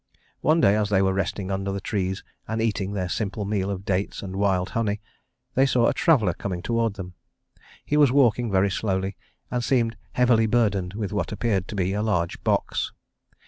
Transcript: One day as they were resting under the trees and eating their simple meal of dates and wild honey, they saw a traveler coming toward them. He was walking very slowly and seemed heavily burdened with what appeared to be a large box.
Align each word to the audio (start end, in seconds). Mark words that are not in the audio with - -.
One 0.39 0.61
day 0.61 0.75
as 0.75 0.89
they 0.89 1.03
were 1.03 1.13
resting 1.13 1.51
under 1.51 1.71
the 1.71 1.79
trees 1.79 2.23
and 2.47 2.59
eating 2.59 2.93
their 2.93 3.07
simple 3.07 3.45
meal 3.45 3.69
of 3.69 3.85
dates 3.85 4.23
and 4.23 4.35
wild 4.35 4.69
honey, 4.71 4.99
they 5.53 5.67
saw 5.67 5.85
a 5.85 5.93
traveler 5.93 6.33
coming 6.33 6.63
toward 6.63 6.95
them. 6.95 7.13
He 7.85 7.97
was 7.97 8.11
walking 8.11 8.51
very 8.51 8.71
slowly 8.71 9.15
and 9.51 9.63
seemed 9.63 9.97
heavily 10.13 10.47
burdened 10.47 10.95
with 10.95 11.13
what 11.13 11.31
appeared 11.31 11.67
to 11.67 11.75
be 11.75 11.93
a 11.93 12.01
large 12.01 12.43
box. 12.43 12.91